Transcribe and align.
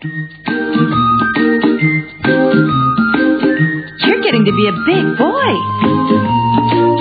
You're 0.00 0.12
getting 4.22 4.44
to 4.44 4.52
be 4.54 4.68
a 4.68 4.76
big 4.86 5.18
boy. 5.18 5.50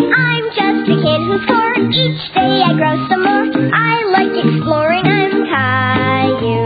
I'm 0.10 0.46
just 0.50 0.90
a 0.90 0.96
kid 0.98 1.22
who's 1.30 1.46
four. 1.46 1.78
Each 1.94 2.34
day 2.34 2.64
I 2.66 2.74
grow 2.74 2.98
some 3.08 3.22
more. 3.22 3.46
I 3.72 4.02
like 4.10 4.34
exploring. 4.34 5.06
I'm 5.06 5.46
Caillou. 5.46 6.66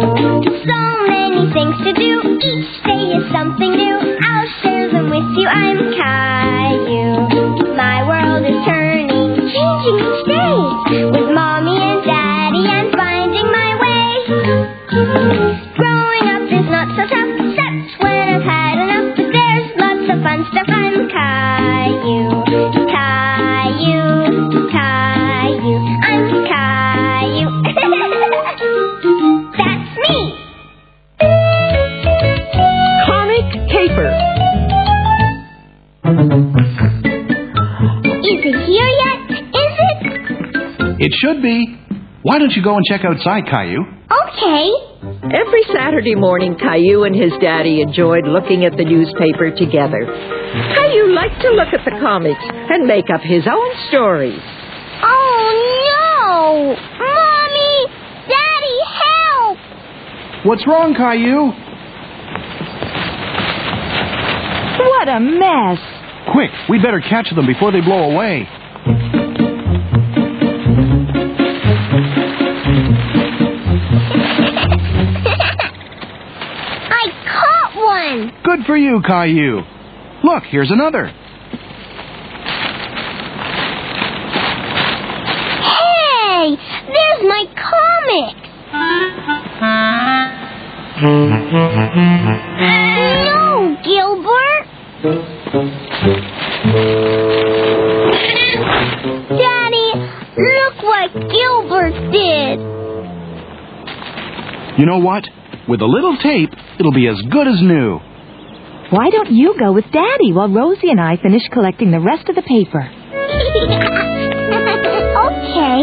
So 0.64 0.80
many 1.06 1.52
things 1.52 1.76
to 1.84 1.92
do. 2.00 2.22
Each 2.40 2.79
day 2.86 3.12
is 3.12 3.28
something 3.34 3.72
new. 3.76 4.00
I'll 4.24 4.48
share 4.63 4.88
them 4.90 5.10
with 5.10 5.36
you. 5.38 5.50
I'm 5.50 5.92
Caillou. 5.92 6.40
Should 41.22 41.42
be. 41.42 41.78
Why 42.24 42.38
don't 42.40 42.52
you 42.52 42.64
go 42.64 42.76
and 42.76 42.86
check 42.86 43.02
outside, 43.06 43.46
Caillou? 43.46 43.82
Okay. 43.82 44.70
Every 45.34 45.64
Saturday 45.74 46.16
morning, 46.16 46.56
Caillou 46.58 47.04
and 47.04 47.16
his 47.16 47.32
daddy 47.42 47.82
enjoyed 47.82 48.26
looking 48.28 48.66
at 48.66 48.78
the 48.78 48.84
newspaper 48.86 49.52
together. 49.52 50.05
Caillou 50.76 51.13
liked 51.13 51.41
to 51.41 51.50
look 51.52 51.74
at 51.74 51.86
the 51.86 51.98
comics 52.00 52.44
and 52.44 52.86
make 52.86 53.10
up 53.13 53.22
his 53.22 53.44
own 53.48 53.70
stories. 53.90 54.40
Oh 55.04 55.48
no! 55.90 56.76
Mommy! 57.00 57.78
Daddy, 58.28 58.78
help! 59.02 59.58
What's 60.46 60.68
wrong, 60.68 60.94
Caillou? 60.94 61.54
What 64.81 65.09
a 65.09 65.19
mess. 65.19 65.80
Quick, 66.33 66.52
we'd 66.69 66.81
better 66.81 67.02
catch 67.02 67.30
them 67.35 67.47
before 67.47 67.72
they 67.72 67.81
blow 67.81 68.11
away. 68.11 68.47
For 78.72 78.77
you, 78.77 79.02
Caillou. 79.05 79.64
Look, 80.23 80.44
here's 80.44 80.72
another. 80.72 81.08
Hey! 85.67 86.55
There's 86.88 87.22
my 87.28 87.45
comic! 87.59 88.38
No, 93.25 93.75
Gilbert! 93.83 94.66
Daddy, 99.35 99.89
look 100.38 100.78
what 100.81 101.11
Gilbert 101.30 101.95
did! 102.13 102.59
You 104.80 104.85
know 104.85 105.00
what? 105.00 105.28
With 105.67 105.81
a 105.81 105.85
little 105.85 106.16
tape, 106.23 106.53
it'll 106.80 106.94
be 106.94 107.09
as 107.09 107.22
good 107.30 107.50
as 107.50 107.61
new. 107.61 108.00
Why 108.92 109.09
don't 109.09 109.31
you 109.31 109.56
go 109.58 109.72
with 109.72 109.86
Daddy 109.94 110.34
while 110.34 110.50
Rosie 110.50 110.92
and 110.92 111.00
I 111.00 111.16
finish 111.16 111.47
collecting 111.53 111.92
the 111.92 112.02
rest 112.02 112.28
of 112.28 112.36
the 112.36 112.42
paper? 112.42 112.84
okay, 115.31 115.79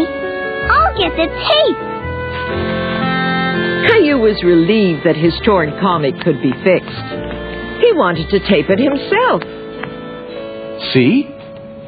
I'll 0.69 0.93
get 0.93 1.17
the 1.17 1.25
tape. 1.25 1.79
Caillou 3.89 4.21
was 4.21 4.37
relieved 4.45 5.07
that 5.09 5.15
his 5.17 5.33
torn 5.43 5.73
comic 5.81 6.21
could 6.21 6.39
be 6.43 6.53
fixed. 6.63 7.09
He 7.81 7.89
wanted 7.97 8.29
to 8.29 8.39
tape 8.45 8.69
it 8.69 8.77
himself. 8.77 9.41
See? 10.93 11.25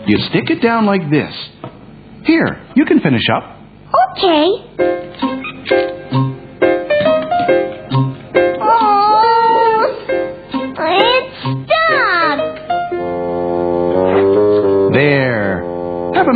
You 0.08 0.18
stick 0.30 0.50
it 0.50 0.64
down 0.64 0.88
like 0.88 1.08
this. 1.12 1.32
Here, 2.26 2.66
you 2.76 2.86
can 2.86 3.00
finish 3.00 3.30
up. 3.30 3.44
Okay. 4.18 5.31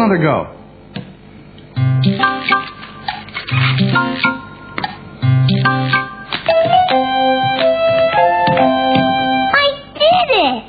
Have 0.05 0.11
another 0.11 0.21
go. 0.21 0.45
I 9.53 9.65
did 9.95 10.29
it. 10.29 10.63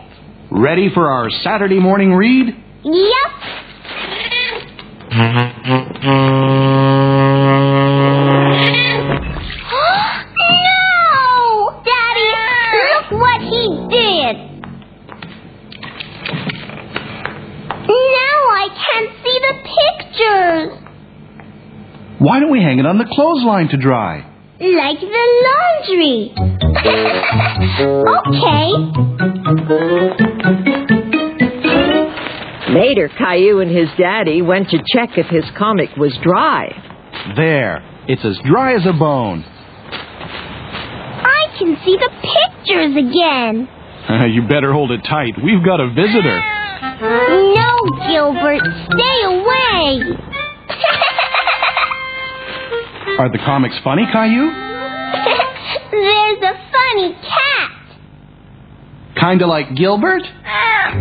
Ready 0.51 0.89
for 0.95 1.11
our 1.11 1.29
Saturday 1.29 1.81
morning 1.81 2.15
read? 2.15 2.47
Yep. 2.83 3.13
Why 22.19 22.41
don't 22.41 22.51
we 22.51 22.61
hang 22.63 22.79
it 22.79 22.87
on 22.87 22.97
the 22.99 23.05
clothesline 23.05 23.69
to 23.69 23.77
dry? 23.77 24.25
Like 24.59 25.01
the 25.01 25.07
laundry. 25.47 26.33
okay. 28.33 28.73
Later, 32.73 33.09
Caillou 33.09 33.61
and 33.61 33.71
his 33.71 33.89
daddy 33.99 34.41
went 34.43 34.71
to 34.71 34.79
check 34.79 35.19
if 35.19 35.27
his 35.27 35.45
comic 35.59 35.91
was 35.97 36.17
dry. 36.23 36.69
There. 37.37 37.85
It's 38.09 38.25
as 38.25 38.39
dry 38.45 38.75
as 38.75 38.87
a 38.87 38.93
bone. 38.93 39.45
I 41.23 41.49
can 41.59 41.77
see 41.85 41.97
the 41.97 42.11
pictures 42.11 42.97
again. 42.97 43.69
you 44.33 44.43
better 44.49 44.73
hold 44.73 44.91
it 44.91 45.03
tight. 45.05 45.35
We've 45.45 45.65
got 45.65 45.81
a 45.81 45.91
visitor. 45.91 46.43
No, 46.97 47.73
Gilbert, 48.09 48.63
stay 48.89 49.23
away. 49.25 50.17
Are 53.19 53.31
the 53.33 53.39
comics 53.39 53.75
funny, 53.83 54.05
Caillou? 54.13 54.51
There's 55.91 56.43
a 56.43 56.55
funny 56.71 57.15
cat. 57.15 57.71
Kinda 59.19 59.47
like 59.47 59.75
Gilbert? 59.75 60.23
Ah. 60.45 60.93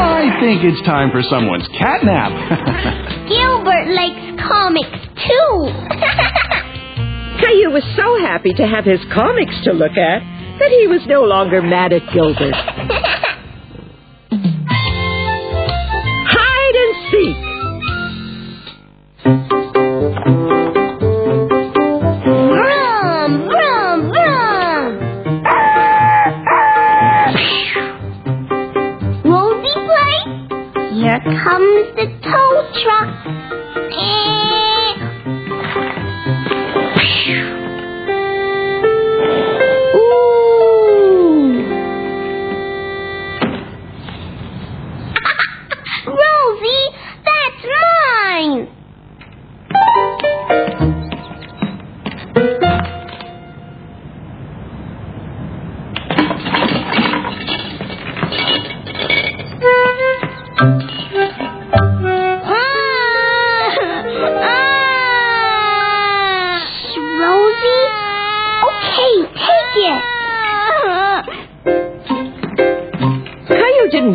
I 0.00 0.40
think 0.40 0.64
it's 0.64 0.80
time 0.86 1.10
for 1.10 1.22
someone's 1.22 1.68
catnap. 1.68 2.32
Gilbert 3.28 3.92
likes 3.92 4.40
comics 4.40 4.98
too. 5.28 5.68
Caillou 7.44 7.70
was 7.70 7.84
so 7.94 8.18
happy 8.24 8.52
to 8.54 8.66
have 8.66 8.84
his 8.84 9.00
comics 9.14 9.54
to 9.64 9.72
look 9.72 9.92
at 9.92 10.20
that 10.58 10.70
he 10.70 10.86
was 10.88 11.00
no 11.06 11.22
longer 11.22 11.62
mad 11.62 11.92
at 11.92 12.02
Gilbert. 12.12 12.56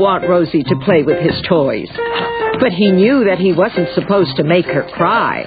Want 0.03 0.27
Rosie 0.27 0.63
to 0.63 0.75
play 0.83 1.01
with 1.03 1.17
his 1.17 1.41
toys, 1.47 1.87
but 2.59 2.73
he 2.73 2.91
knew 2.91 3.23
that 3.23 3.39
he 3.39 3.53
wasn't 3.53 3.87
supposed 3.95 4.35
to 4.35 4.43
make 4.43 4.65
her 4.65 4.83
cry. 4.93 5.45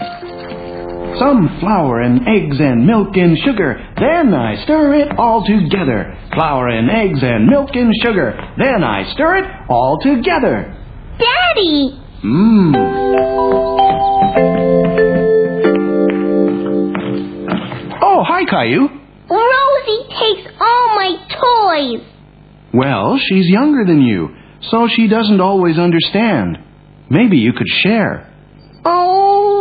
Some 1.18 1.58
flour 1.60 2.00
and 2.00 2.26
eggs 2.26 2.56
and 2.58 2.86
milk 2.86 3.16
and 3.16 3.38
sugar. 3.38 3.76
Then 3.96 4.34
I 4.34 4.62
stir 4.64 4.94
it 4.94 5.18
all 5.18 5.44
together. 5.46 6.18
Flour 6.32 6.68
and 6.68 6.90
eggs 6.90 7.20
and 7.22 7.46
milk 7.46 7.70
and 7.74 7.92
sugar. 8.02 8.32
Then 8.58 8.82
I 8.82 9.12
stir 9.12 9.36
it 9.38 9.44
all 9.68 9.98
together. 10.02 10.74
Daddy! 11.18 12.00
Mmm. 12.24 13.76
Oh, 18.02 18.24
hi, 18.26 18.44
Caillou. 18.44 18.88
Rosie 19.28 20.08
takes 20.08 20.48
all 20.60 20.86
my 20.96 21.16
toys. 21.28 22.02
Well, 22.74 23.18
she's 23.18 23.46
younger 23.48 23.84
than 23.86 24.02
you, 24.02 24.28
so 24.70 24.88
she 24.88 25.08
doesn't 25.08 25.40
always 25.40 25.78
understand. 25.78 26.58
Maybe 27.10 27.38
you 27.38 27.52
could 27.52 27.68
share. 27.68 28.32
Oh. 28.84 29.56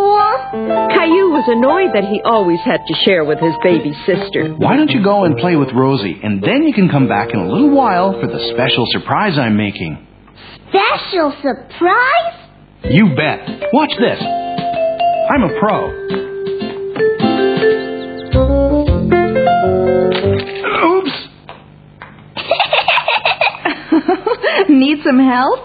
Caillou 0.52 1.32
was 1.32 1.46
annoyed 1.48 1.94
that 1.96 2.10
he 2.10 2.22
always 2.22 2.60
had 2.62 2.80
to 2.88 2.94
share 3.04 3.24
with 3.26 3.40
his 3.40 3.54
baby 3.64 3.94
sister. 4.06 4.54
Why 4.56 4.78
don't 4.78 4.90
you 4.92 5.04
go 5.04 5.26
and 5.26 5.38
play 5.38 5.56
with 5.56 5.70
Rosie, 5.74 6.20
and 6.24 6.42
then 6.42 6.64
you 6.64 6.74
can 6.74 6.90
come 6.90 7.08
back 7.08 7.30
in 7.34 7.40
a 7.40 7.48
little 7.48 7.72
while 7.72 8.14
for 8.20 8.28
the 8.28 8.40
special 8.54 8.86
surprise 8.90 9.38
I'm 9.38 9.58
making. 9.58 9.98
Special 10.70 11.34
surprise? 11.42 12.36
You 12.84 13.16
bet. 13.16 13.70
Watch 13.74 13.92
this. 14.00 14.22
I'm 14.22 15.44
a 15.44 15.60
pro. 15.60 16.35
Need 24.76 25.00
some 25.06 25.20
help? 25.20 25.60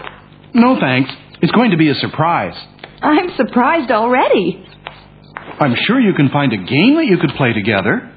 No 0.53 0.79
thanks. 0.79 1.11
It's 1.41 1.51
going 1.51 1.71
to 1.71 1.77
be 1.77 1.89
a 1.89 1.95
surprise. 1.95 2.55
I'm 3.01 3.35
surprised 3.35 3.91
already. 3.91 4.63
I'm 5.59 5.75
sure 5.85 5.99
you 5.99 6.13
can 6.13 6.29
find 6.29 6.53
a 6.53 6.57
game 6.57 6.95
that 6.95 7.05
you 7.05 7.17
could 7.17 7.31
play 7.35 7.51
together. 7.51 8.07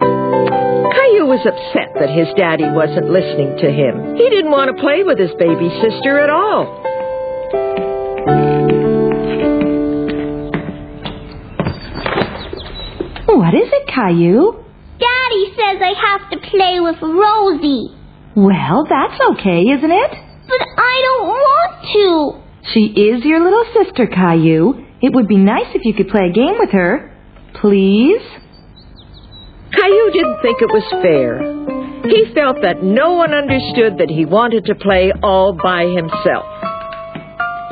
Caillou 0.00 1.26
was 1.28 1.44
upset 1.44 1.92
that 2.00 2.08
his 2.08 2.28
daddy 2.36 2.64
wasn't 2.64 3.10
listening 3.10 3.58
to 3.58 3.70
him. 3.70 4.16
He 4.16 4.30
didn't 4.30 4.50
want 4.50 4.74
to 4.74 4.80
play 4.80 5.02
with 5.04 5.18
his 5.18 5.32
baby 5.38 5.68
sister 5.84 6.20
at 6.20 6.30
all. 6.30 6.82
What 13.26 13.54
is 13.54 13.68
it, 13.70 13.86
Caillou? 13.88 14.64
Daddy 14.98 15.44
says 15.52 15.82
I 15.82 15.92
have 16.08 16.30
to 16.30 16.38
play 16.48 16.80
with 16.80 16.96
Rosie. 17.02 17.95
Well, 18.36 18.84
that's 18.86 19.18
okay, 19.32 19.62
isn't 19.62 19.90
it? 19.90 20.10
But 20.46 20.60
I 20.76 21.02
don't 21.06 21.26
want 21.26 21.82
to. 21.92 22.70
She 22.72 22.84
is 22.84 23.24
your 23.24 23.42
little 23.42 23.64
sister, 23.72 24.06
Caillou. 24.06 24.74
It 25.00 25.14
would 25.14 25.26
be 25.26 25.38
nice 25.38 25.68
if 25.74 25.86
you 25.86 25.94
could 25.94 26.08
play 26.08 26.28
a 26.28 26.32
game 26.32 26.58
with 26.58 26.68
her. 26.70 27.10
Please? 27.60 28.20
Caillou 29.72 30.10
didn't 30.12 30.42
think 30.42 30.60
it 30.60 30.70
was 30.70 30.84
fair. 31.02 31.40
He 32.10 32.26
felt 32.34 32.60
that 32.60 32.82
no 32.82 33.14
one 33.14 33.32
understood 33.32 33.96
that 33.98 34.10
he 34.10 34.26
wanted 34.26 34.66
to 34.66 34.74
play 34.74 35.12
all 35.22 35.54
by 35.54 35.86
himself. 35.86 36.44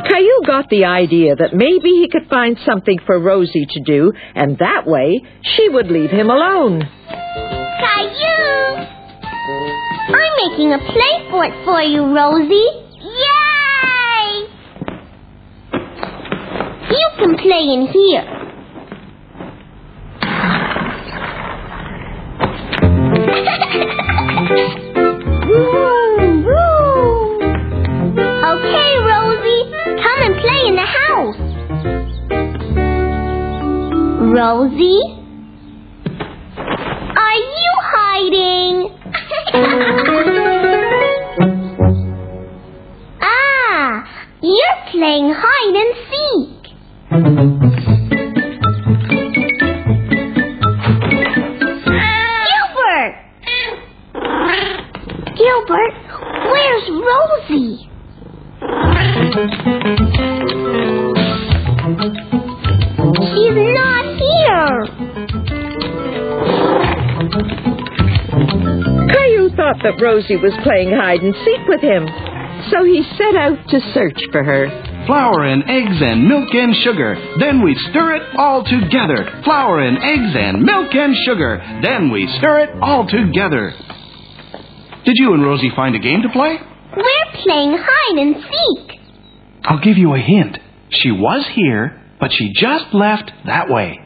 Caillou 0.09 0.43
got 0.47 0.71
the 0.71 0.87
idea 0.87 1.37
that 1.37 1.53
maybe 1.55 1.91
he 1.91 2.09
could 2.11 2.27
find 2.29 2.59
something 2.65 2.99
for 3.05 3.19
Rosie 3.21 3.67
to 3.69 3.81
do, 3.85 4.13
and 4.35 4.57
that 4.59 4.87
way 4.87 5.21
she 5.43 5.69
would 5.69 5.91
leave 5.91 6.11
him 6.11 6.31
alone. 6.31 6.83
Caillou! 7.81 9.84
I'm 10.07 10.51
making 10.51 10.73
a 10.73 10.79
play 10.79 11.31
fort 11.31 11.53
for 11.65 11.81
you, 11.83 12.03
Rosie. 12.15 12.69
Yay! 13.01 14.49
You 16.91 17.09
can 17.19 17.37
play 17.37 17.65
in 17.73 17.87
here. 17.87 18.41
Okay, 28.45 28.91
Rosie, 29.01 29.65
come 30.03 30.21
and 30.23 30.35
play 30.37 30.61
in 30.69 30.75
the 30.77 30.85
house. 30.85 31.41
Rosie? 34.37 35.24
Gilbert, 55.67 55.95
where's 56.51 56.91
Rosie? 56.91 57.89
She's 63.33 63.57
not 63.73 64.05
here. 64.21 64.69
Caillou 69.09 69.49
thought 69.57 69.81
that 69.83 69.99
Rosie 70.03 70.37
was 70.37 70.53
playing 70.63 70.91
hide 70.91 71.23
and 71.23 71.35
seek 71.45 71.67
with 71.67 71.81
him, 71.81 72.07
so 72.71 72.85
he 72.85 73.03
set 73.17 73.35
out 73.37 73.57
to 73.69 73.81
search 73.95 74.21
for 74.33 74.43
her. 74.45 74.69
Flour 75.07 75.45
and 75.45 75.63
eggs 75.69 76.01
and 76.01 76.29
milk 76.29 76.49
and 76.53 76.75
sugar. 76.85 77.17
Then 77.39 77.63
we 77.63 77.75
stir 77.91 78.17
it 78.17 78.37
all 78.37 78.65
together. 78.65 79.41
Flour 79.45 79.81
and 79.81 79.97
eggs 79.99 80.37
and 80.37 80.63
milk 80.63 80.95
and 80.95 81.15
sugar. 81.27 81.59
Then 81.83 82.11
we 82.11 82.27
stir 82.39 82.61
it 82.61 82.71
all 82.83 83.07
together. 83.07 83.73
Did 85.05 85.17
you 85.17 85.35
and 85.35 85.43
Rosie 85.45 85.71
find 85.77 85.95
a 85.95 85.99
game 85.99 86.23
to 86.23 86.31
play? 86.31 86.57
We're 86.97 87.43
playing 87.43 87.77
hide 87.79 88.19
and 88.19 88.37
seek. 88.37 89.01
I'll 89.65 89.81
give 89.81 89.99
you 89.99 90.15
a 90.15 90.19
hint. 90.19 90.59
She 90.91 91.11
was 91.11 91.47
here, 91.55 92.01
but 92.21 92.31
she 92.33 92.53
just 92.55 92.95
left 92.95 93.31
that 93.47 93.69
way. 93.69 94.01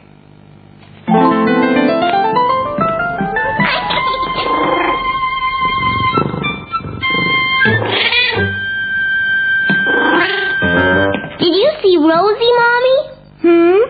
Did 11.39 11.55
you 11.55 11.71
see 11.83 11.97
Rosie, 11.97 12.53
Mommy? 12.59 12.99
Hmm? 13.43 13.81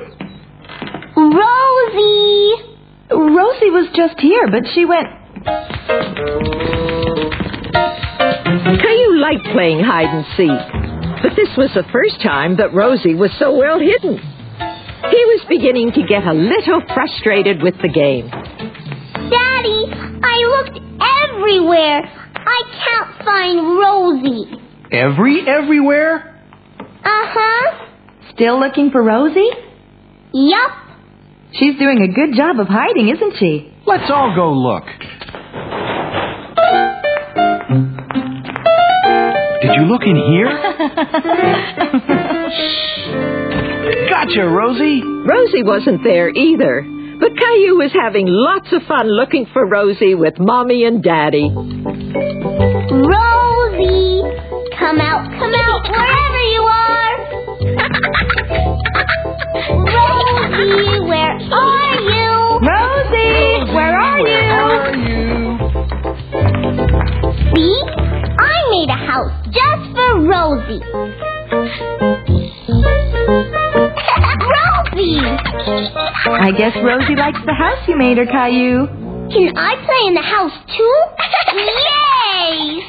Rosie! 1.17 2.53
Rosie 3.11 3.71
was 3.71 3.89
just 3.95 4.21
here, 4.21 4.49
but 4.51 4.65
she 4.75 4.85
went. 4.85 5.09
Caillou 9.29 9.39
liked 9.43 9.55
playing 9.55 9.81
hide 9.85 10.09
and 10.09 10.25
seek, 10.37 11.23
but 11.23 11.37
this 11.37 11.49
was 11.57 11.71
the 11.75 11.85
first 11.93 12.21
time 12.23 12.57
that 12.57 12.75
Rosie 12.75 13.15
was 13.15 13.31
so 13.39 13.57
well 13.57 13.79
hidden. 13.79 14.19
He 14.19 15.25
was 15.25 15.45
beginning 15.49 15.93
to 15.93 16.03
get 16.07 16.27
a 16.27 16.33
little 16.33 16.83
frustrated 16.95 17.63
with 17.63 17.75
the 17.83 17.89
game. 17.89 18.29
Daddy, 18.29 19.87
I 20.23 20.37
looked 20.49 20.81
everywhere. 21.31 22.03
I 22.35 22.63
can't 22.85 23.25
find 23.25 23.79
Rosie. 23.79 24.63
Every 24.91 25.47
everywhere? 25.47 26.35
Uh-huh. 27.05 27.87
Still 28.35 28.59
looking 28.61 28.91
for 28.91 29.03
Rosie? 29.03 29.51
Yup. 30.33 30.71
She's 31.53 31.79
doing 31.79 32.03
a 32.03 32.13
good 32.13 32.37
job 32.37 32.61
of 32.61 32.67
hiding, 32.69 33.09
isn't 33.09 33.35
she? 33.39 33.73
Let's 33.87 34.11
all 34.11 34.35
go 34.35 34.53
look. 34.53 34.85
You 39.79 39.85
look 39.87 40.03
in 40.03 40.17
here? 40.17 40.49
Gotcha, 44.11 44.43
Rosie. 44.49 45.03
Rosie 45.05 45.63
wasn't 45.63 46.03
there 46.03 46.31
either, 46.31 46.83
but 47.21 47.37
Caillou 47.37 47.77
was 47.77 47.93
having 47.93 48.27
lots 48.27 48.73
of 48.73 48.83
fun 48.89 49.07
looking 49.09 49.45
for 49.53 49.67
Rosie 49.67 50.15
with 50.15 50.39
Mommy 50.39 50.85
and 50.85 51.03
Daddy. 51.03 51.51
Rosie! 52.91 54.23
Come 54.79 55.01
out, 55.01 55.29
come 55.39 55.55
out, 55.55 55.91
wherever 55.91 56.43
you 56.53 56.63
are! 56.63 57.19
Rosie, 59.85 61.01
where 61.07 61.37
are 61.53 62.01
you? 62.01 62.59
Rosie, 62.67 63.73
where 63.75 63.99
are 63.99 64.19
you? 64.97 65.09
See? 67.55 67.83
I 67.83 67.85
made 67.89 67.93
a 67.93 67.98
house 69.09 69.33
just 69.47 69.85
for 69.97 70.21
Rosie. 70.21 70.85
Rosie! 74.53 75.25
I 76.29 76.53
guess 76.57 76.77
Rosie 76.85 77.17
likes 77.17 77.41
the 77.47 77.55
house 77.57 77.89
you 77.89 77.97
made 77.97 78.19
her, 78.19 78.27
Caillou. 78.27 78.87
Can 79.33 79.57
I 79.57 79.77
play 79.87 80.09
in 80.09 80.15
the 80.15 80.21
house 80.21 80.53
too? 80.77 81.05
Yay! 81.89 82.83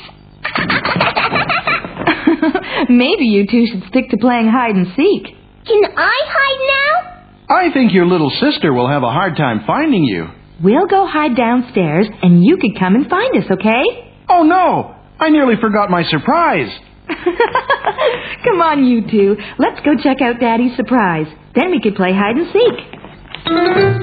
Maybe 2.90 3.26
you 3.26 3.48
two 3.50 3.66
should 3.68 3.84
stick 3.88 4.10
to 4.10 4.18
playing 4.18 4.50
hide 4.50 4.76
and 4.76 4.88
seek. 4.98 5.24
Can 5.66 5.84
I 5.96 6.16
hide 6.36 6.62
now? 6.68 7.56
I 7.56 7.72
think 7.74 7.94
your 7.94 8.06
little 8.06 8.30
sister 8.30 8.74
will 8.74 8.90
have 8.90 9.04
a 9.04 9.12
hard 9.12 9.38
time 9.38 9.62
finding 9.66 10.04
you. 10.04 10.28
We'll 10.62 10.88
go 10.88 11.08
hide 11.08 11.38
downstairs, 11.38 12.08
and 12.22 12.44
you 12.44 12.58
could 12.58 12.78
come 12.78 12.96
and 12.96 13.08
find 13.10 13.38
us, 13.38 13.50
okay? 13.50 13.84
Oh 14.28 14.44
no! 14.44 14.99
I 15.20 15.30
nearly 15.30 15.56
forgot 15.60 15.90
my 15.90 16.04
surprise. 16.04 16.70
come 17.10 18.62
on, 18.62 18.86
you 18.86 19.02
two. 19.10 19.36
Let's 19.58 19.80
go 19.82 19.92
check 20.02 20.22
out 20.22 20.40
Daddy's 20.40 20.76
surprise. 20.78 21.28
Then 21.56 21.72
we 21.72 21.82
could 21.82 21.96
play 21.96 22.14
hide 22.14 22.38
and 22.38 22.48
seek. 22.54 24.00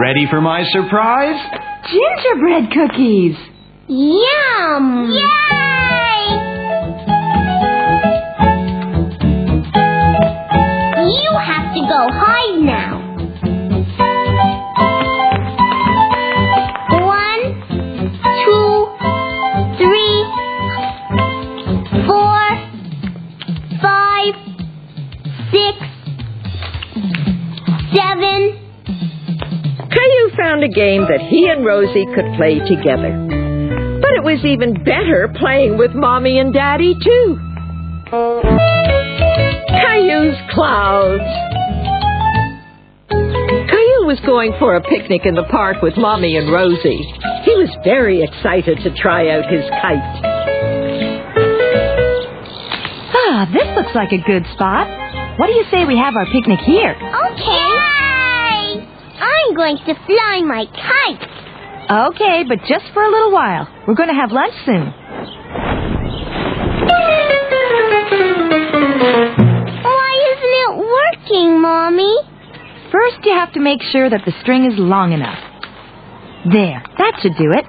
Ready 0.00 0.26
for 0.30 0.40
my 0.40 0.64
surprise? 0.70 1.40
Gingerbread 1.90 2.70
cookies. 2.72 3.36
Yum! 3.88 5.10
Yay! 5.12 6.34
You 11.06 11.30
have 11.38 11.74
to 11.74 11.80
go 11.80 12.08
hide 12.10 12.33
game 30.74 31.02
that 31.08 31.20
he 31.30 31.46
and 31.48 31.64
Rosie 31.64 32.06
could 32.14 32.26
play 32.36 32.58
together. 32.58 33.12
But 34.00 34.12
it 34.18 34.24
was 34.24 34.44
even 34.44 34.74
better 34.84 35.32
playing 35.38 35.78
with 35.78 35.92
Mommy 35.94 36.38
and 36.38 36.52
Daddy, 36.52 36.94
too. 36.94 37.38
Caillou's 39.70 40.38
Clouds. 40.50 41.22
Caillou 43.10 44.06
was 44.06 44.20
going 44.26 44.52
for 44.58 44.76
a 44.76 44.82
picnic 44.82 45.22
in 45.24 45.34
the 45.34 45.44
park 45.50 45.80
with 45.82 45.96
Mommy 45.96 46.36
and 46.36 46.52
Rosie. 46.52 47.02
He 47.44 47.54
was 47.56 47.70
very 47.84 48.22
excited 48.22 48.78
to 48.82 48.94
try 48.94 49.30
out 49.30 49.50
his 49.50 49.64
kite. 49.82 50.22
Ah, 53.16 53.48
this 53.52 53.66
looks 53.76 53.94
like 53.94 54.12
a 54.12 54.22
good 54.26 54.44
spot. 54.54 54.86
What 55.38 55.46
do 55.46 55.52
you 55.52 55.64
say 55.70 55.84
we 55.84 55.96
have 55.98 56.14
our 56.14 56.26
picnic 56.26 56.60
here? 56.60 56.94
Okay. 56.94 57.63
I'm 59.24 59.54
going 59.56 59.78
to 59.78 59.94
fly 60.06 60.42
my 60.44 60.66
kite. 60.66 61.24
Okay, 62.12 62.44
but 62.48 62.58
just 62.68 62.84
for 62.92 63.02
a 63.02 63.10
little 63.10 63.32
while. 63.32 63.68
We're 63.86 63.94
going 63.94 64.08
to 64.08 64.14
have 64.14 64.32
lunch 64.32 64.54
soon. 64.66 64.92
Why 69.82 70.10
isn't 70.32 70.54
it 70.64 70.72
working, 70.76 71.60
Mommy? 71.60 72.14
First, 72.92 73.24
you 73.24 73.32
have 73.34 73.52
to 73.54 73.60
make 73.60 73.80
sure 73.92 74.08
that 74.10 74.22
the 74.26 74.32
string 74.42 74.64
is 74.64 74.78
long 74.78 75.12
enough. 75.12 75.38
There, 76.52 76.82
that 76.98 77.18
should 77.22 77.36
do 77.38 77.52
it. 77.52 77.64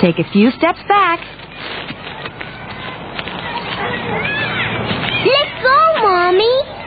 Take 0.00 0.18
a 0.18 0.28
few 0.32 0.50
steps 0.50 0.80
back. 0.88 1.20
Let 5.26 5.62
go, 5.62 6.02
Mommy. 6.02 6.79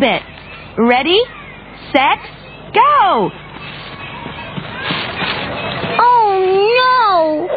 Bit. 0.00 0.22
Ready, 0.78 1.20
set, 1.92 2.18
go! 2.72 3.30
Oh, 6.00 6.40
no! 6.80 7.48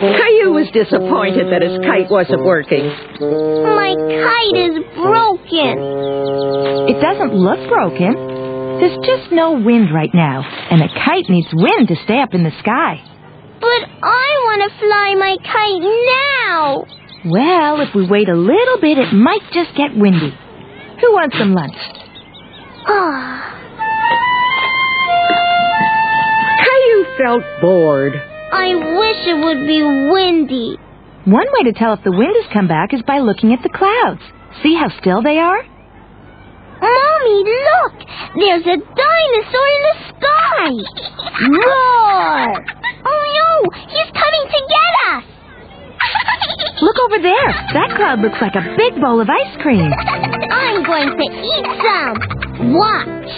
Caillou 0.00 0.52
was 0.56 0.70
disappointed 0.72 1.52
that 1.52 1.60
his 1.60 1.78
kite 1.84 2.10
wasn't 2.10 2.42
working. 2.42 2.88
My 2.88 3.92
kite 3.94 4.56
is 4.56 4.80
broken. 4.96 5.76
It 6.88 6.98
doesn't 7.04 7.34
look 7.34 7.68
broken. 7.68 8.16
There's 8.80 8.96
just 9.04 9.30
no 9.30 9.60
wind 9.60 9.92
right 9.92 10.10
now, 10.14 10.40
and 10.70 10.80
a 10.80 10.88
kite 10.88 11.28
needs 11.28 11.48
wind 11.52 11.88
to 11.88 11.96
stay 12.04 12.18
up 12.18 12.32
in 12.32 12.44
the 12.44 12.52
sky. 12.60 12.96
But 13.60 13.82
I 14.02 14.28
want 14.48 14.60
to 14.64 14.78
fly 14.80 15.14
my 15.20 15.36
kite 15.44 15.84
now. 15.84 16.86
Well, 17.26 17.80
if 17.82 17.94
we 17.94 18.08
wait 18.08 18.30
a 18.30 18.34
little 18.34 18.80
bit, 18.80 18.96
it 18.96 19.12
might 19.12 19.44
just 19.52 19.76
get 19.76 19.94
windy. 19.94 20.32
Who 21.00 21.12
wants 21.12 21.36
some 21.38 21.54
lunch? 21.54 21.76
Ah, 22.86 23.56
Caillou 26.60 27.04
felt 27.16 27.42
bored. 27.60 28.12
I 28.52 28.74
wish 28.74 29.20
it 29.26 29.38
would 29.44 29.66
be 29.66 29.82
windy. 30.10 30.76
One 31.24 31.46
way 31.52 31.70
to 31.70 31.78
tell 31.78 31.92
if 31.94 32.02
the 32.04 32.10
wind 32.12 32.34
has 32.42 32.52
come 32.52 32.68
back 32.68 32.92
is 32.92 33.02
by 33.02 33.18
looking 33.18 33.52
at 33.52 33.62
the 33.62 33.68
clouds. 33.68 34.20
See 34.62 34.74
how 34.74 34.88
still 35.00 35.22
they 35.22 35.38
are? 35.38 35.62
Mommy, 36.80 37.44
look! 37.44 37.94
There's 38.36 38.66
a 38.66 38.76
dinosaur 38.80 39.68
in 39.76 39.82
the 39.88 39.96
sky! 40.08 40.70
Roar! 41.48 42.64
Oh 43.04 43.22
no! 43.40 43.52
He's 43.88 44.10
coming 44.12 44.44
to 44.48 44.60
get 44.68 44.92
us! 45.16 45.24
Look 46.80 46.96
over 47.04 47.18
there. 47.22 47.48
That 47.74 47.92
cloud 47.96 48.20
looks 48.20 48.38
like 48.40 48.54
a 48.54 48.74
big 48.76 49.00
bowl 49.00 49.20
of 49.20 49.28
ice 49.28 49.56
cream. 49.60 49.92
I'm 49.92 50.82
going 50.82 51.10
to 51.12 51.26
eat 51.28 51.66
some! 51.84 52.72
Watch! 52.72 53.30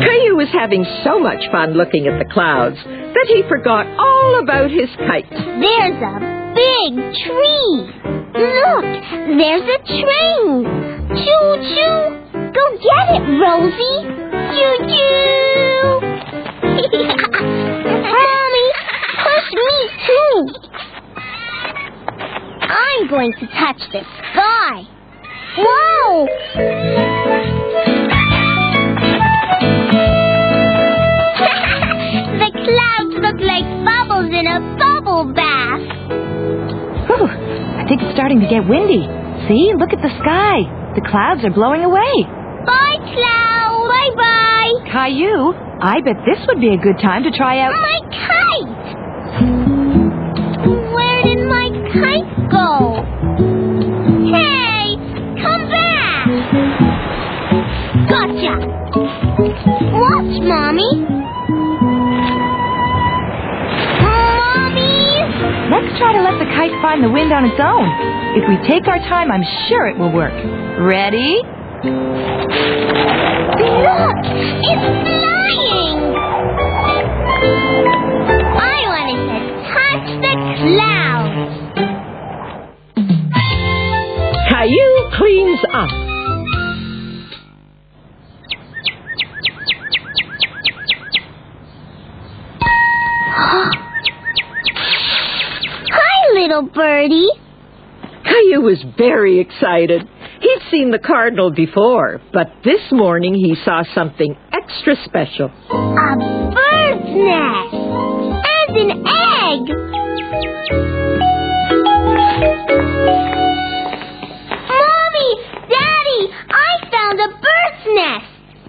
Caillou 0.00 0.36
was 0.36 0.48
having 0.52 0.86
so 1.04 1.18
much 1.18 1.44
fun 1.52 1.74
looking 1.74 2.06
at 2.06 2.18
the 2.18 2.24
clouds 2.32 2.76
that 2.84 3.26
he 3.28 3.42
forgot 3.48 3.86
all 3.98 4.38
about 4.40 4.70
his 4.70 4.88
kite. 4.96 5.28
There's 5.28 6.00
a 6.00 6.18
big 6.56 6.94
tree! 7.26 7.92
Look! 8.32 8.88
There's 9.36 9.66
a 9.68 9.78
train! 9.84 10.64
Choo 11.12 11.48
choo! 11.68 12.16
Go 12.54 12.64
get 12.80 13.12
it, 13.12 13.24
Rosie! 13.36 14.08
Choo 14.56 14.76
choo! 14.88 16.00
Mommy, 18.08 18.68
push 19.20 19.48
me 19.52 19.72
too! 20.06 20.67
I'm 22.68 23.08
going 23.08 23.32
to 23.32 23.46
touch 23.46 23.80
the 23.92 24.02
sky! 24.32 24.82
Whoa! 25.58 26.28
the 32.38 32.50
clouds 32.52 33.14
look 33.18 33.40
like 33.40 33.64
bubbles 33.84 34.30
in 34.30 34.46
a 34.46 34.60
bubble 34.78 35.24
bath. 35.34 35.82
Whew, 37.08 37.26
I 37.26 37.84
think 37.88 38.02
it's 38.02 38.14
starting 38.14 38.40
to 38.40 38.46
get 38.48 38.66
windy. 38.68 39.08
See? 39.48 39.72
Look 39.76 39.92
at 39.92 40.02
the 40.02 40.10
sky. 40.20 40.62
The 40.94 41.00
clouds 41.08 41.44
are 41.44 41.50
blowing 41.50 41.84
away. 41.84 42.24
Bye, 42.66 42.98
cloud. 43.00 43.88
Bye 43.88 44.10
bye. 44.16 44.72
Caillou, 44.92 45.54
I 45.80 46.00
bet 46.04 46.16
this 46.26 46.38
would 46.48 46.60
be 46.60 46.74
a 46.74 46.76
good 46.76 46.98
time 47.00 47.22
to 47.24 47.30
try 47.30 47.60
out. 47.60 47.72
Oh 47.72 47.80
my 47.80 48.00
go? 52.50 53.02
Hey, 54.32 54.96
come 55.42 55.64
back. 55.70 56.26
Gotcha. 58.08 58.54
Watch, 59.92 60.34
mommy. 60.42 60.90
Mommy. 64.02 64.96
Let's 65.70 65.98
try 65.98 66.12
to 66.14 66.22
let 66.22 66.38
the 66.38 66.46
kite 66.56 66.72
find 66.82 67.02
the 67.04 67.10
wind 67.10 67.32
on 67.32 67.44
its 67.44 67.60
own. 67.60 67.86
If 68.36 68.48
we 68.48 68.56
take 68.68 68.86
our 68.88 68.98
time, 68.98 69.30
I'm 69.30 69.44
sure 69.68 69.86
it 69.88 69.98
will 69.98 70.12
work. 70.12 70.32
Ready? 70.80 71.42
Look, 73.68 74.18
it's 74.64 74.86
flying. 75.04 75.98
I 78.56 78.76
wanted 78.88 79.20
to 79.28 79.38
touch 79.72 80.08
the 80.22 80.34
clouds. 80.58 81.67
Cleans 85.18 85.60
up. 85.72 85.88
Hi, 95.90 96.34
little 96.34 96.62
birdie. 96.62 97.28
Caillou 98.24 98.60
was 98.60 98.84
very 98.96 99.40
excited. 99.40 100.08
He'd 100.40 100.60
seen 100.70 100.92
the 100.92 101.00
cardinal 101.00 101.50
before, 101.50 102.20
but 102.32 102.52
this 102.64 102.92
morning 102.92 103.34
he 103.34 103.56
saw 103.64 103.82
something 103.94 104.36
extra 104.52 104.94
special. 105.04 105.46
A 105.46 106.16
bird's 106.54 107.10
nest. 107.16 107.74
And 108.70 108.76
an 108.76 109.06
egg. 109.06 109.87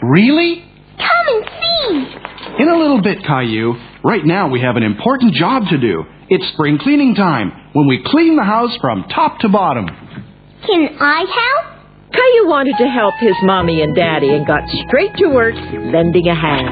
Really? 0.01 0.63
Come 0.97 1.27
and 1.27 1.45
see. 1.45 2.63
In 2.63 2.69
a 2.69 2.77
little 2.77 3.01
bit, 3.01 3.23
Caillou. 3.25 3.73
Right 4.03 4.25
now 4.25 4.49
we 4.49 4.61
have 4.61 4.75
an 4.75 4.83
important 4.83 5.33
job 5.33 5.63
to 5.69 5.77
do. 5.77 6.03
It's 6.29 6.47
spring 6.53 6.77
cleaning 6.77 7.15
time, 7.15 7.51
when 7.73 7.88
we 7.88 8.03
clean 8.05 8.35
the 8.35 8.43
house 8.43 8.75
from 8.81 9.03
top 9.09 9.39
to 9.39 9.49
bottom. 9.49 9.88
Can 9.88 10.97
I 10.99 11.25
help? 11.25 11.79
Caillou 12.11 12.49
wanted 12.49 12.75
to 12.77 12.88
help 12.88 13.15
his 13.19 13.35
mommy 13.43 13.81
and 13.81 13.95
daddy 13.95 14.33
and 14.33 14.45
got 14.45 14.61
straight 14.88 15.15
to 15.17 15.27
work 15.27 15.55
lending 15.55 16.27
a 16.27 16.35
hand. 16.35 16.69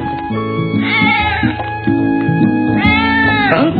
Huh? 3.49 3.71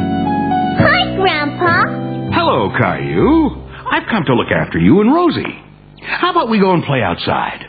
Hi, 0.80 1.16
Grandpa. 1.16 2.34
Hello, 2.34 2.70
Caillou. 2.78 3.68
I've 3.92 4.08
come 4.10 4.24
to 4.26 4.34
look 4.36 4.52
after 4.52 4.80
you 4.80 5.02
and 5.02 5.14
Rosie. 5.14 5.64
How 6.04 6.32
about 6.32 6.50
we 6.50 6.60
go 6.60 6.74
and 6.74 6.84
play 6.84 7.02
outside? 7.02 7.67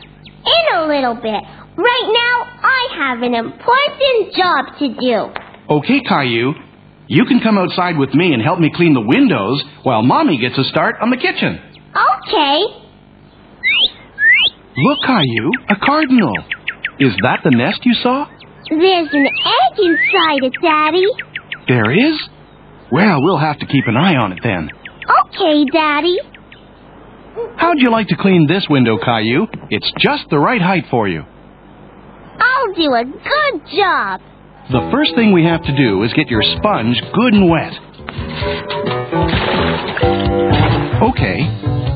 In 0.49 0.79
a 0.79 0.87
little 0.87 1.15
bit. 1.15 1.43
Right 1.77 2.09
now, 2.09 2.37
I 2.63 2.81
have 2.99 3.23
an 3.23 3.35
important 3.35 4.35
job 4.35 4.79
to 4.79 4.89
do. 5.01 5.75
Okay, 5.75 6.01
Caillou. 6.09 6.55
You 7.07 7.25
can 7.25 7.41
come 7.41 7.57
outside 7.59 7.97
with 7.97 8.13
me 8.15 8.33
and 8.33 8.43
help 8.43 8.59
me 8.59 8.71
clean 8.75 8.95
the 8.95 9.01
windows 9.01 9.63
while 9.83 10.03
Mommy 10.03 10.39
gets 10.39 10.59
a 10.59 10.65
start 10.65 10.97
on 11.01 11.11
the 11.11 11.17
kitchen. 11.17 11.59
Okay. 11.95 12.59
Look, 14.77 14.99
Caillou, 15.07 15.51
a 15.71 15.77
cardinal. 15.85 16.33
Is 17.01 17.15
that 17.23 17.41
the 17.45 17.51
nest 17.51 17.81
you 17.85 17.95
saw? 18.03 18.27
There's 18.71 19.09
an 19.13 19.27
egg 19.27 19.79
inside 19.79 20.43
it, 20.43 20.53
Daddy. 20.63 21.05
There 21.67 21.91
is? 21.93 22.29
Well, 22.93 23.23
we'll 23.23 23.39
have 23.39 23.59
to 23.61 23.67
keep 23.67 23.85
an 23.87 23.97
eye 23.97 24.17
on 24.17 24.33
it 24.33 24.41
then. 24.43 24.69
Okay, 25.25 25.65
Daddy. 25.73 26.19
How'd 27.57 27.79
you 27.79 27.91
like 27.91 28.09
to 28.09 28.17
clean 28.17 28.47
this 28.49 28.67
window, 28.69 28.99
Caillou? 28.99 29.47
It's 29.71 29.91
just 29.99 30.25
the 30.31 30.39
right 30.39 30.61
height 30.61 30.85
for 30.91 31.09
you. 31.09 31.23
I'll 31.23 32.73
do 32.75 32.93
a 32.95 33.05
good 33.05 33.67
job. 33.77 34.21
The 34.71 34.89
first 34.93 35.15
thing 35.15 35.33
we 35.33 35.45
have 35.45 35.63
to 35.63 35.77
do 35.77 36.03
is 36.03 36.13
get 36.13 36.29
your 36.29 36.43
sponge 36.43 37.01
good 37.15 37.35
and 37.35 37.49
wet. 37.51 37.73
Okay, 40.99 41.41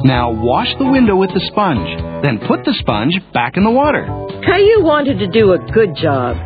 now 0.04 0.30
wash 0.30 0.68
the 0.78 0.88
window 0.88 1.16
with 1.16 1.30
the 1.34 1.42
sponge. 1.50 1.90
Then 2.22 2.38
put 2.46 2.64
the 2.64 2.75
sponge 2.78 3.14
back 3.34 3.56
in 3.56 3.64
the 3.64 3.70
water. 3.70 4.06
Caillou 4.46 4.82
wanted 4.82 5.18
to 5.18 5.26
do 5.26 5.52
a 5.52 5.58
good 5.58 5.94
job, 5.96 6.37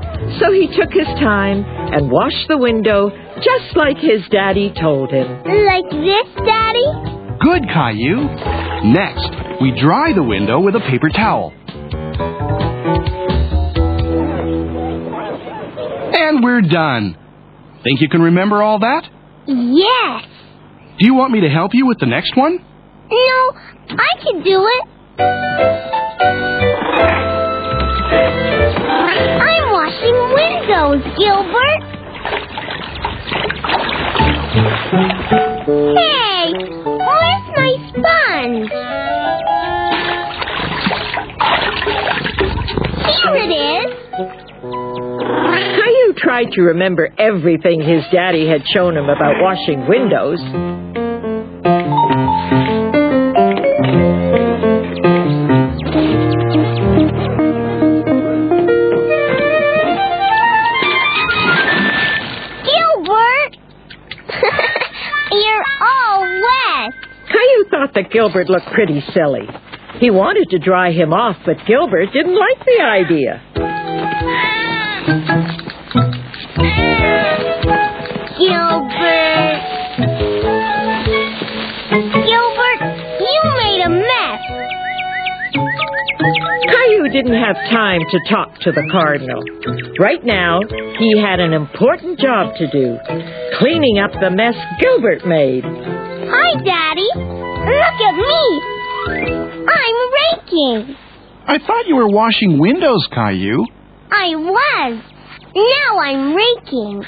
so 0.41 0.53
he 0.53 0.67
took 0.75 0.91
his 0.93 1.07
time 1.21 1.65
and 1.93 2.11
washed 2.11 2.49
the 2.49 2.59
window 2.59 3.11
just 3.37 3.77
like 3.77 3.99
his 3.99 4.23
daddy 4.31 4.73
told 4.81 5.13
him. 5.13 5.29
Like 5.45 5.89
this, 5.93 6.29
Daddy? 6.45 6.89
Good, 7.41 7.69
Caillou. 7.69 8.66
Next, 8.85 9.31
we 9.61 9.73
dry 9.81 10.13
the 10.15 10.23
window 10.23 10.61
with 10.61 10.75
a 10.77 10.81
paper 10.81 11.09
towel. 11.09 11.53
And 16.15 16.43
we're 16.43 16.61
done. 16.63 17.17
Think 17.83 18.01
you 18.01 18.09
can 18.09 18.21
remember 18.23 18.63
all 18.63 18.79
that? 18.81 19.09
Yes. 19.47 20.25
Do 20.99 21.07
you 21.07 21.15
want 21.15 21.33
me 21.33 21.41
to 21.41 21.49
help 21.49 21.73
you 21.75 21.87
with 21.87 21.99
the 21.99 22.07
next 22.07 22.37
one? 22.37 22.59
No, 23.11 23.53
I 23.91 24.09
can 24.23 24.43
do 24.43 24.67
it. 24.67 24.89
I'm 29.41 29.71
washing 29.73 30.35
windows, 30.35 31.03
Gilbert. 31.19 31.83
Hey, 35.97 36.53
tried 46.37 46.53
to 46.53 46.61
remember 46.61 47.09
everything 47.19 47.81
his 47.81 48.05
daddy 48.13 48.47
had 48.47 48.61
shown 48.67 48.95
him 48.95 49.09
about 49.09 49.37
washing 49.41 49.89
windows. 49.89 50.39
Gilbert! 62.67 63.57
You're 65.33 65.65
all 65.81 66.21
wet. 66.21 66.93
Caillou 67.33 67.65
thought 67.71 67.95
that 67.95 68.11
Gilbert 68.13 68.51
looked 68.51 68.67
pretty 68.75 69.03
silly. 69.15 69.49
He 70.01 70.11
wanted 70.11 70.51
to 70.51 70.59
dry 70.59 70.93
him 70.93 71.15
off, 71.15 71.37
but 71.47 71.57
Gilbert 71.67 72.13
didn't 72.13 72.39
like 72.39 72.63
the 72.67 72.83
idea. 72.83 73.41
Gilbert. 78.39 78.47
Gilbert, 82.25 82.81
you 83.21 83.41
made 83.61 83.83
a 83.85 83.91
mess. 83.91 84.41
Caillou 86.73 87.09
didn't 87.13 87.37
have 87.37 87.57
time 87.71 88.01
to 88.11 88.19
talk 88.31 88.59
to 88.61 88.73
the 88.73 88.89
cardinal. 88.91 89.43
Right 90.01 90.25
now, 90.25 90.61
he 90.99 91.21
had 91.21 91.41
an 91.41 91.53
important 91.53 92.19
job 92.19 92.55
to 92.57 92.67
do 92.71 92.99
cleaning 93.59 93.99
up 93.99 94.13
the 94.13 94.31
mess 94.31 94.55
Gilbert 94.81 95.27
made. 95.27 95.65
Hi, 95.65 96.55
Daddy. 96.65 97.11
Look 97.69 98.01
at 98.01 98.17
me. 98.17 98.63
I'm 99.69 99.99
raking. 100.17 100.97
I 101.47 101.59
thought 101.59 101.87
you 101.87 101.97
were 101.97 102.09
washing 102.09 102.59
windows, 102.59 103.07
Caillou. 103.13 103.67
I 104.11 104.35
was. 104.37 105.16
Now 105.57 105.99
I'm 105.99 106.35
raking. 106.35 107.03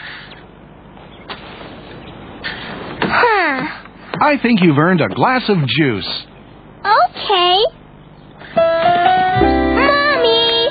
Huh. 3.02 3.84
I 4.22 4.38
think 4.42 4.60
you've 4.62 4.78
earned 4.78 5.02
a 5.02 5.08
glass 5.08 5.42
of 5.48 5.58
juice. 5.66 6.08
Okay. 6.80 7.58
Mommy! 9.76 10.68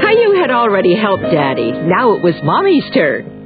Caillou 0.00 0.40
had 0.40 0.50
already 0.50 0.94
helped 0.96 1.24
Daddy. 1.24 1.72
Now 1.72 2.14
it 2.14 2.22
was 2.22 2.34
Mommy's 2.42 2.84
turn. 2.94 3.36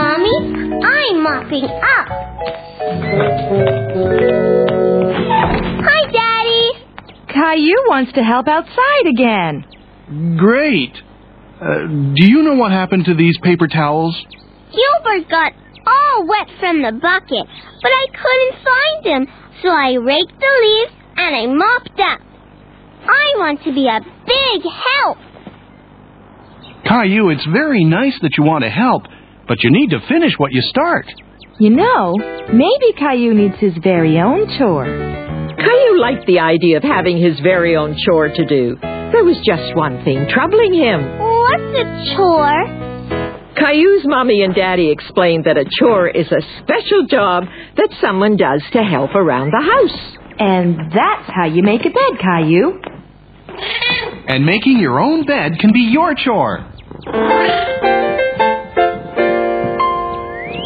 Mommy. 0.00 0.32
I'm 0.82 1.22
mopping 1.22 1.64
up. 1.64 2.06
Hi, 5.84 6.00
Daddy. 6.10 6.70
Caillou 7.28 7.84
wants 7.86 8.12
to 8.14 8.22
help 8.22 8.48
outside 8.48 9.06
again. 9.06 9.66
Great. 10.38 10.96
Uh, 11.60 11.86
do 12.16 12.24
you 12.24 12.42
know 12.42 12.54
what 12.54 12.72
happened 12.72 13.04
to 13.04 13.14
these 13.14 13.36
paper 13.42 13.68
towels? 13.68 14.16
Gilbert 14.72 15.28
got 15.28 15.52
all 15.86 16.26
wet 16.26 16.48
from 16.58 16.80
the 16.80 16.92
bucket, 16.92 17.46
but 17.82 17.92
I 17.92 18.06
couldn't 18.08 18.56
find 18.64 19.04
him, 19.04 19.34
so 19.62 19.68
I 19.68 19.92
raked 20.00 20.32
the 20.40 20.54
leaves 20.64 20.92
and 21.18 21.36
I 21.36 21.46
mopped 21.46 22.00
up. 22.00 22.20
I 23.04 23.36
want 23.36 23.62
to 23.64 23.74
be 23.74 23.86
a 23.86 24.00
big 24.00 24.62
help. 24.64 25.18
Caillou, 26.88 27.28
it's 27.28 27.46
very 27.52 27.84
nice 27.84 28.18
that 28.22 28.38
you 28.38 28.44
want 28.44 28.64
to 28.64 28.70
help, 28.70 29.02
but 29.50 29.64
you 29.64 29.70
need 29.72 29.90
to 29.90 29.98
finish 30.06 30.32
what 30.38 30.52
you 30.52 30.62
start. 30.62 31.06
You 31.58 31.70
know, 31.70 32.14
maybe 32.54 32.94
Caillou 32.96 33.34
needs 33.34 33.58
his 33.58 33.72
very 33.82 34.20
own 34.20 34.46
chore. 34.56 34.86
Caillou 34.86 35.98
liked 35.98 36.24
the 36.28 36.38
idea 36.38 36.76
of 36.76 36.84
having 36.84 37.20
his 37.20 37.40
very 37.40 37.74
own 37.74 37.96
chore 37.98 38.28
to 38.28 38.46
do. 38.46 38.78
There 38.80 39.24
was 39.24 39.42
just 39.44 39.74
one 39.74 40.04
thing 40.04 40.28
troubling 40.30 40.72
him. 40.72 41.02
What's 41.18 41.78
a 41.82 42.14
chore? 42.14 42.62
Caillou's 43.58 44.06
mommy 44.06 44.42
and 44.44 44.54
daddy 44.54 44.88
explained 44.88 45.46
that 45.46 45.58
a 45.58 45.64
chore 45.80 46.06
is 46.06 46.30
a 46.30 46.42
special 46.62 47.06
job 47.10 47.42
that 47.76 47.88
someone 48.00 48.36
does 48.36 48.62
to 48.72 48.84
help 48.84 49.16
around 49.16 49.50
the 49.50 49.66
house. 49.66 50.16
And 50.38 50.92
that's 50.94 51.26
how 51.26 51.46
you 51.46 51.64
make 51.64 51.80
a 51.80 51.90
bed, 51.90 52.22
Caillou. 52.22 52.80
And 54.28 54.46
making 54.46 54.78
your 54.78 55.00
own 55.00 55.26
bed 55.26 55.58
can 55.58 55.72
be 55.72 55.90
your 55.90 56.14
chore. 56.14 56.64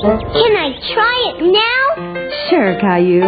Can 0.04 0.12
I 0.54 0.68
try 0.92 1.32
it 1.32 1.40
now? 1.50 2.28
Sure, 2.50 2.78
Caillou. 2.78 3.22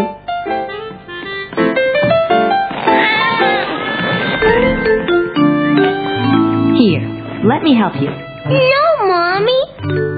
Here, 6.77 7.01
let 7.49 7.63
me 7.63 7.75
help 7.75 7.95
you. 7.97 8.11
No, 8.11 9.07
Mommy. 9.09 9.63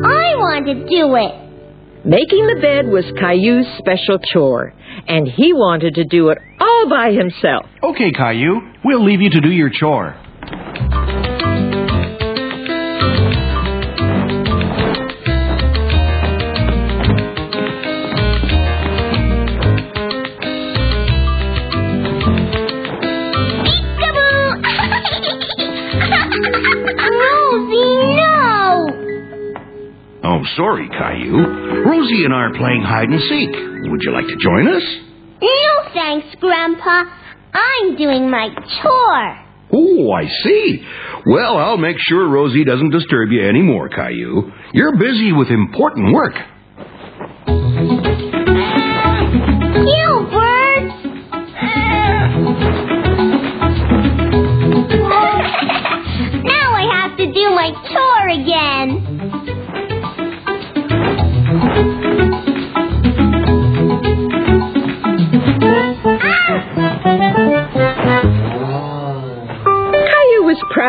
I 0.05 0.35
want 0.35 0.67
to 0.67 0.75
do 0.75 1.15
it. 1.15 2.05
Making 2.05 2.47
the 2.49 2.59
bed 2.61 2.89
was 2.89 3.05
Caillou's 3.21 3.67
special 3.79 4.19
chore, 4.19 4.75
and 5.07 5.29
he 5.29 5.53
wanted 5.53 5.95
to 5.95 6.05
do 6.05 6.31
it 6.31 6.39
all 6.59 6.89
by 6.91 7.13
himself. 7.13 7.67
Okay, 7.85 8.11
Caillou, 8.11 8.61
we'll 8.85 9.05
leave 9.05 9.21
you 9.21 9.31
to 9.31 9.41
do 9.41 9.51
your 9.51 9.71
chore. 9.73 10.17
Sorry, 30.59 30.89
Caillou. 30.91 31.87
Rosie 31.89 32.25
and 32.25 32.35
I 32.35 32.51
are 32.51 32.55
playing 32.55 32.83
hide 32.83 33.09
and 33.09 33.21
seek. 33.23 33.51
Would 33.91 34.03
you 34.03 34.13
like 34.13 34.27
to 34.27 34.37
join 34.43 34.67
us? 34.69 34.83
No 35.41 35.93
thanks, 35.95 36.27
Grandpa. 36.41 37.05
I'm 37.55 37.97
doing 37.97 38.29
my 38.29 38.49
chore. 38.83 39.45
Oh, 39.73 40.11
I 40.13 40.27
see. 40.43 40.85
Well, 41.27 41.57
I'll 41.59 41.77
make 41.79 41.97
sure 42.01 42.29
Rosie 42.29 42.65
doesn't 42.65 42.91
disturb 42.91 43.31
you 43.31 43.47
anymore, 43.49 43.89
Caillou. 43.89 44.51
You're 44.73 44.99
busy 44.99 45.33
with 45.33 45.49
important 45.49 46.13
work. 46.13 46.35
You 49.87 50.27
birds! 50.33 50.95
now 56.45 56.69
I 56.75 56.85
have 57.01 57.17
to 57.19 57.27
do 57.33 57.51
my 57.51 57.71
chore 57.93 58.29
again. 58.29 59.08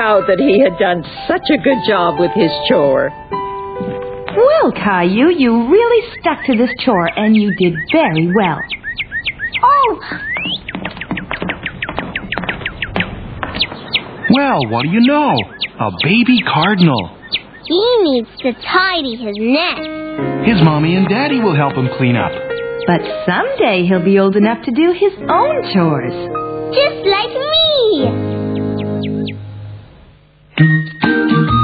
Proud 0.10 0.26
that 0.28 0.40
he 0.42 0.58
had 0.60 0.74
done 0.80 1.04
such 1.28 1.46
a 1.54 1.58
good 1.62 1.78
job 1.88 2.20
with 2.20 2.32
his 2.34 2.50
chore. 2.68 3.10
Well, 4.34 4.72
Caillou, 4.74 5.30
you 5.38 5.70
really 5.70 6.02
stuck 6.20 6.46
to 6.46 6.58
this 6.58 6.72
chore, 6.84 7.10
and 7.16 7.36
you 7.36 7.54
did 7.56 7.74
very 7.92 8.32
well. 8.34 8.60
Oh, 9.62 10.00
Well, 14.32 14.60
what 14.70 14.84
do 14.84 14.90
you 14.90 15.02
know? 15.02 15.34
A 15.80 15.92
baby 16.04 16.40
cardinal. 16.42 17.16
he 17.66 17.98
needs 18.02 18.30
to 18.42 18.54
tidy 18.54 19.16
his 19.16 19.36
nest. 19.38 20.48
His 20.48 20.64
mommy 20.64 20.96
and 20.96 21.08
daddy 21.08 21.40
will 21.40 21.56
help 21.56 21.74
him 21.74 21.88
clean 21.98 22.16
up. 22.16 22.32
But 22.88 23.02
someday 23.26 23.86
he'll 23.86 24.04
be 24.04 24.18
old 24.18 24.36
enough 24.36 24.64
to 24.66 24.72
do 24.72 24.92
his 24.94 25.14
own 25.30 25.74
chores. 25.74 26.14
Just 26.74 27.06
like 27.06 27.30
me. 27.30 28.19
Thank 30.60 31.04
you. 31.04 31.59